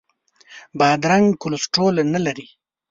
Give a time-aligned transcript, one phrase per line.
[0.79, 2.47] بادرنګ کولیسټرول نه لري.